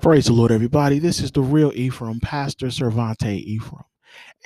[0.00, 1.00] Praise the Lord, everybody.
[1.00, 3.82] This is the real Ephraim, Pastor Cervante Ephraim.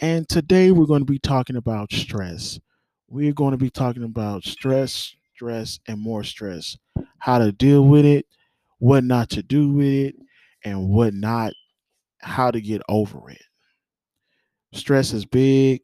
[0.01, 2.59] And today we're going to be talking about stress.
[3.09, 6.79] We're going to be talking about stress, stress, and more stress,
[7.19, 8.25] how to deal with it,
[8.79, 10.17] what not to do with it,
[10.65, 11.53] and what not,
[12.23, 13.43] how to get over it.
[14.73, 15.83] Stress is big.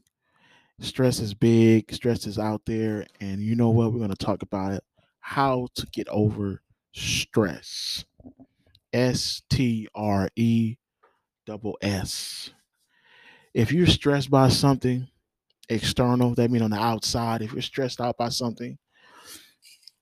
[0.81, 1.93] Stress is big.
[1.93, 3.07] Stress is out there.
[3.21, 3.93] And you know what?
[3.93, 4.85] We're going to talk about it
[5.21, 6.63] how to get over
[6.95, 8.03] stress.
[8.93, 10.77] S T R E
[11.47, 12.51] double S.
[13.55, 15.09] If you're stressed by something
[15.69, 18.79] external, that means on the outside, if you're stressed out by something,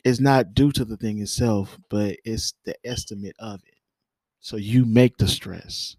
[0.04, 3.74] it's not due to the thing itself, but it's the estimate of it.
[4.40, 5.96] So you make the stress.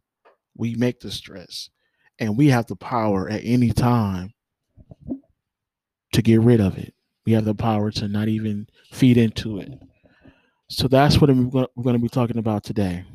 [0.55, 1.69] We make the stress.
[2.19, 4.33] And we have the power at any time
[6.13, 6.93] to get rid of it.
[7.25, 9.71] We have the power to not even feed into it.
[10.69, 13.05] So that's what we're going to be talking about today.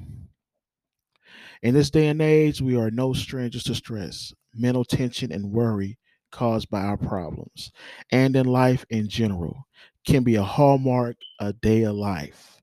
[1.62, 5.98] In this day and age, we are no strangers to stress, mental tension, and worry
[6.30, 7.70] caused by our problems,
[8.10, 9.66] and in life in general,
[10.06, 12.56] can be a hallmark a day of life.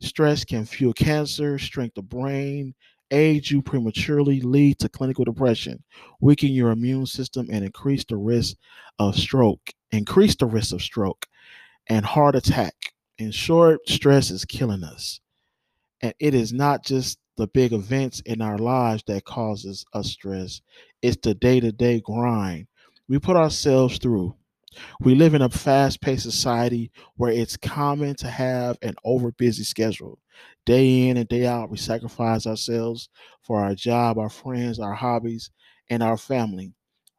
[0.00, 2.74] Stress can fuel cancer, shrink the brain,
[3.10, 5.82] age you prematurely, lead to clinical depression,
[6.20, 8.56] weaken your immune system, and increase the risk
[9.00, 9.70] of stroke.
[9.90, 11.26] Increase the risk of stroke
[11.88, 15.20] and heart attack in short, stress is killing us.
[16.00, 20.60] And it is not just the big events in our lives that causes us stress.
[21.00, 22.66] It's the day-to-day grind
[23.08, 24.34] we put ourselves through.
[25.00, 30.18] We live in a fast-paced society where it's common to have an over-busy schedule.
[30.64, 33.08] Day in and day out, we sacrifice ourselves
[33.42, 35.50] for our job, our friends, our hobbies,
[35.90, 36.72] and our family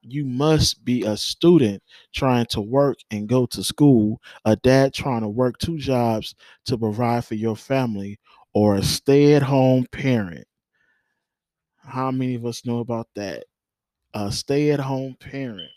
[0.03, 1.81] you must be a student
[2.13, 6.77] trying to work and go to school, a dad trying to work two jobs to
[6.77, 8.19] provide for your family,
[8.53, 10.45] or a stay at home parent.
[11.77, 13.45] How many of us know about that?
[14.13, 15.71] A stay at home parent.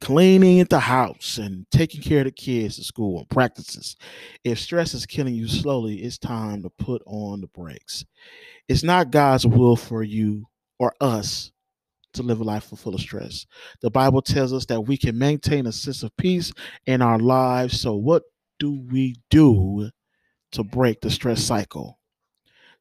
[0.00, 3.96] Cleaning the house and taking care of the kids at school and practices.
[4.44, 8.04] If stress is killing you slowly, it's time to put on the brakes.
[8.68, 10.46] It's not God's will for you
[10.78, 11.52] or us
[12.14, 13.46] to live a life full of stress.
[13.82, 16.52] The Bible tells us that we can maintain a sense of peace
[16.86, 17.80] in our lives.
[17.80, 18.24] So, what
[18.58, 19.90] do we do
[20.52, 21.99] to break the stress cycle?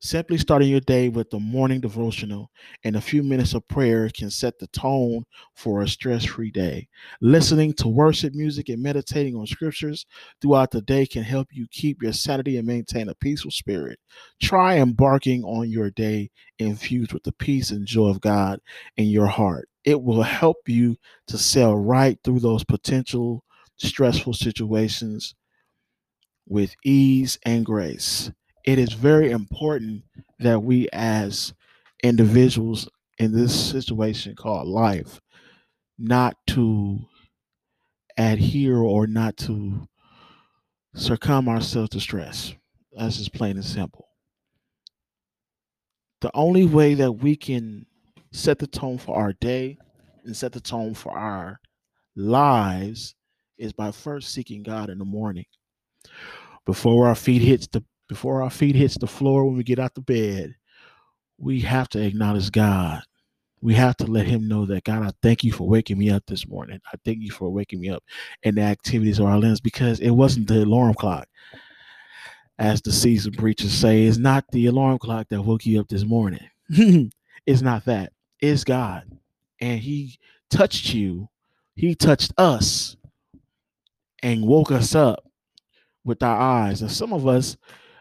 [0.02, 2.52] Simply starting your day with the morning devotional
[2.86, 6.88] and a few minutes of prayer can set the tone for a stress free day.
[7.20, 10.06] Listening to worship music and meditating on scriptures
[10.42, 14.00] throughout the day can help you keep your sanity and maintain a peaceful spirit.
[14.42, 18.62] Try embarking on your day infused with the peace and joy of God
[18.96, 19.68] in your heart.
[19.84, 20.96] It will help you
[21.28, 23.44] to sail right through those potential
[23.76, 25.36] stressful situations
[26.48, 28.32] with ease and grace
[28.64, 30.04] it is very important
[30.40, 31.54] that we as
[32.04, 35.20] individuals in this situation called life
[35.98, 37.00] not to
[38.18, 39.88] adhere or not to
[40.96, 42.54] succumb ourselves to stress.
[42.94, 44.08] That's just plain and simple.
[46.22, 47.86] The only way that we can
[48.32, 49.78] set the tone for our day
[50.26, 51.60] and set the tone for our
[52.16, 53.16] lives
[53.58, 55.46] is by first seeking God in the morning.
[56.66, 59.94] Before our feet hits the before our feet hits the floor when we get out
[59.94, 60.56] the bed,
[61.38, 63.02] we have to acknowledge God.
[63.62, 66.24] We have to let him know that God, I thank you for waking me up
[66.26, 66.80] this morning.
[66.92, 68.04] I thank you for waking me up
[68.44, 71.28] in the activities of our limbs because it wasn't the alarm clock.
[72.58, 76.04] As the seasoned preachers say, it's not the alarm clock that woke you up this
[76.04, 76.46] morning.
[77.46, 78.12] it's not that.
[78.42, 79.04] It's God.
[79.62, 80.18] And he
[80.50, 81.30] touched you.
[81.76, 82.98] He touched us
[84.24, 85.26] and woke us up
[86.04, 86.82] with our eyes.
[86.82, 87.56] And some of us,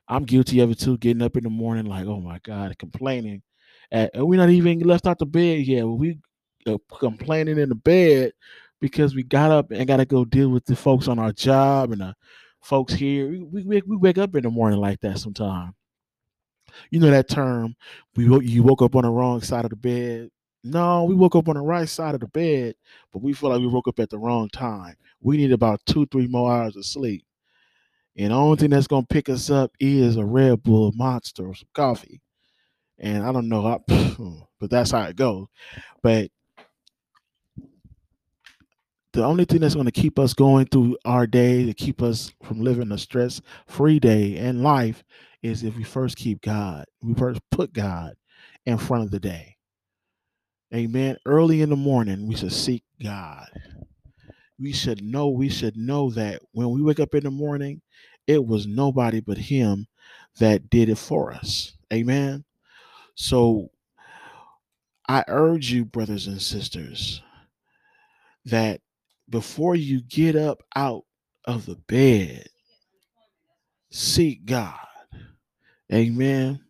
[0.08, 0.98] I'm guilty of it too.
[0.98, 3.42] Getting up in the morning, like, oh my God, complaining.
[3.91, 5.86] and we're not even left out the bed yet.
[5.86, 6.19] We
[6.66, 8.32] uh, complaining in the bed
[8.80, 11.92] because we got up and got to go deal with the folks on our job
[11.92, 12.14] and the
[12.62, 13.28] folks here.
[13.28, 15.74] We, we, we wake up in the morning like that sometimes.
[16.90, 17.75] You know that term,
[18.14, 20.31] we you woke up on the wrong side of the bed.
[20.64, 22.75] No, we woke up on the right side of the bed,
[23.12, 24.96] but we feel like we woke up at the wrong time.
[25.20, 27.25] We need about two, three more hours of sleep.
[28.19, 31.55] And the only thing that's gonna pick us up is a Red Bull monster or
[31.55, 32.20] some coffee.
[32.99, 33.85] And I don't know, how,
[34.61, 35.47] but that's how it goes.
[36.03, 36.32] But
[39.12, 42.32] the only thing that's going to keep us going through our day to keep us
[42.43, 45.05] from living a stress free day and life
[45.43, 48.15] is if we first keep God, we first put God
[48.67, 49.56] in front of the day.
[50.75, 51.17] Amen.
[51.25, 53.49] Early in the morning, we should seek God
[54.59, 57.81] we should know we should know that when we wake up in the morning
[58.28, 59.88] it was nobody but him
[60.38, 61.72] that did it for us.
[61.92, 62.44] Amen.
[63.16, 63.70] So
[65.08, 67.22] I urge you, brothers and sisters,
[68.44, 68.82] that
[69.28, 71.04] before you get up out
[71.46, 72.46] of the bed,
[73.90, 74.78] seek God.
[75.92, 76.60] Amen.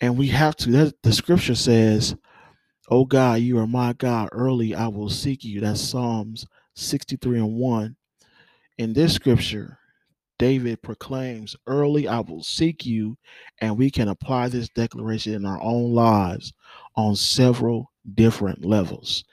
[0.00, 2.16] And we have to, that, the scripture says,
[2.88, 4.30] Oh God, you are my God.
[4.32, 5.60] Early I will seek you.
[5.60, 7.96] That's Psalms 63 and 1.
[8.78, 9.78] In this scripture,
[10.38, 13.16] David proclaims, Early I will seek you,
[13.60, 16.52] and we can apply this declaration in our own lives
[16.96, 19.24] on several different levels.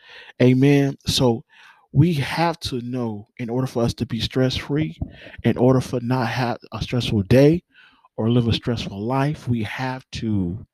[0.41, 0.97] Amen.
[1.07, 1.43] So
[1.91, 4.97] we have to know in order for us to be stress free,
[5.43, 7.63] in order for not have a stressful day
[8.15, 10.65] or live a stressful life, we have to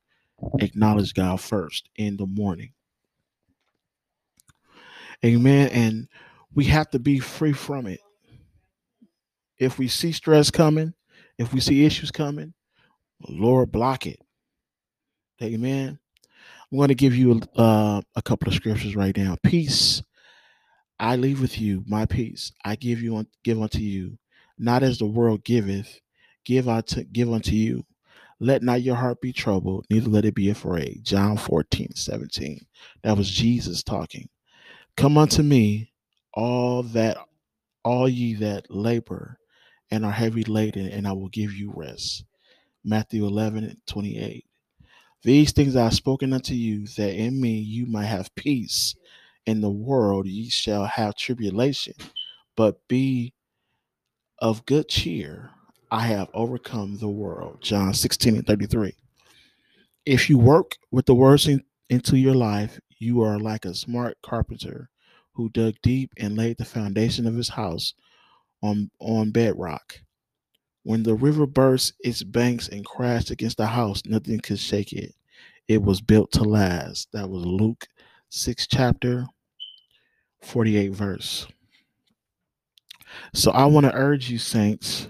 [0.60, 2.72] acknowledge God first in the morning.
[5.24, 5.68] Amen.
[5.70, 6.08] And
[6.54, 8.00] we have to be free from it.
[9.58, 10.94] If we see stress coming,
[11.38, 12.54] if we see issues coming,
[13.28, 14.20] Lord, block it.
[15.42, 15.98] Amen.
[16.72, 19.36] I'm going to give you uh, a couple of scriptures right now.
[19.42, 20.02] Peace
[20.98, 22.52] I leave with you my peace.
[22.64, 24.18] I give you give unto you,
[24.58, 26.00] not as the world giveth,
[26.44, 27.84] give unto give unto you.
[28.40, 31.00] Let not your heart be troubled, neither let it be afraid.
[31.02, 32.66] John 14, 17.
[33.02, 34.28] That was Jesus talking.
[34.96, 35.92] Come unto me,
[36.34, 37.18] all that
[37.84, 39.38] all ye that labor
[39.90, 42.24] and are heavy laden, and I will give you rest.
[42.84, 44.44] Matthew 11, 28.
[45.22, 48.94] These things I have spoken unto you, that in me you might have peace
[49.46, 51.94] in the world ye shall have tribulation,
[52.56, 53.32] but be
[54.38, 55.50] of good cheer.
[55.90, 57.58] I have overcome the world.
[57.60, 58.94] John 16 and 33.
[60.04, 64.16] If you work with the words in, into your life, you are like a smart
[64.22, 64.90] carpenter
[65.32, 67.94] who dug deep and laid the foundation of his house
[68.62, 70.00] on, on bedrock.
[70.82, 75.14] When the river burst its banks and crashed against the house, nothing could shake it.
[75.68, 77.08] It was built to last.
[77.12, 77.86] That was Luke
[78.30, 79.26] 6 chapter
[80.42, 81.48] 48 verse.
[83.34, 85.08] So I want to urge you, saints,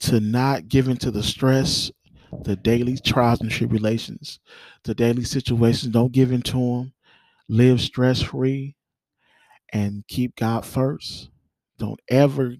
[0.00, 1.90] to not give in to the stress,
[2.42, 4.40] the daily trials and tribulations,
[4.84, 5.92] the daily situations.
[5.92, 6.92] Don't give in to them.
[7.48, 8.76] Live stress free
[9.72, 11.28] and keep God first.
[11.82, 12.54] Don't ever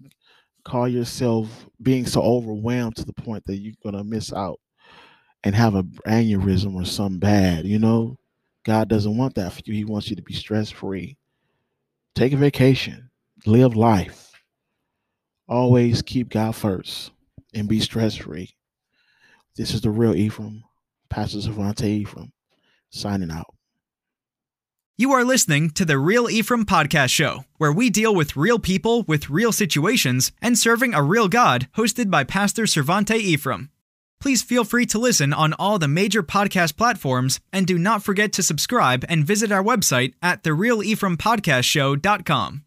[0.65, 4.59] call yourself being so overwhelmed to the point that you're to miss out
[5.45, 8.17] and have an aneurysm or something bad, you know?
[8.65, 9.75] God doesn't want that for you.
[9.75, 11.15] He wants you to be stress free.
[12.15, 13.09] Take a vacation,
[13.45, 14.33] live life.
[15.47, 17.11] Always keep God first
[17.53, 18.53] and be stress free.
[19.55, 20.65] This is the real Ephraim,
[21.09, 22.33] Pastor Servante Ephraim,
[22.89, 23.55] signing out.
[24.95, 29.01] You are listening to the Real Ephraim Podcast Show, where we deal with real people
[29.07, 33.71] with real situations and serving a real God, hosted by Pastor Servante Ephraim.
[34.21, 38.31] Please feel free to listen on all the major podcast platforms and do not forget
[38.33, 42.63] to subscribe and visit our website at therealephraimPodcastShow.com.